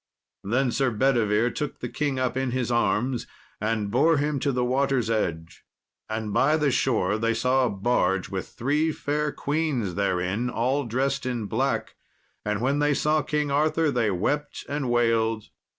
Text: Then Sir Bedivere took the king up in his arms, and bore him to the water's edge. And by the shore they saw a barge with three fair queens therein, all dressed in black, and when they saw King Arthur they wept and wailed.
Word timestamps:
Then 0.43 0.71
Sir 0.71 0.89
Bedivere 0.89 1.51
took 1.51 1.77
the 1.77 1.87
king 1.87 2.17
up 2.17 2.35
in 2.35 2.49
his 2.49 2.71
arms, 2.71 3.27
and 3.59 3.91
bore 3.91 4.17
him 4.17 4.39
to 4.39 4.51
the 4.51 4.65
water's 4.65 5.11
edge. 5.11 5.63
And 6.09 6.33
by 6.33 6.57
the 6.57 6.71
shore 6.71 7.19
they 7.19 7.35
saw 7.35 7.67
a 7.67 7.69
barge 7.69 8.27
with 8.27 8.49
three 8.49 8.91
fair 8.91 9.31
queens 9.31 9.93
therein, 9.93 10.49
all 10.49 10.85
dressed 10.85 11.27
in 11.27 11.45
black, 11.45 11.93
and 12.43 12.61
when 12.61 12.79
they 12.79 12.95
saw 12.95 13.21
King 13.21 13.51
Arthur 13.51 13.91
they 13.91 14.09
wept 14.09 14.65
and 14.67 14.89
wailed. 14.89 15.49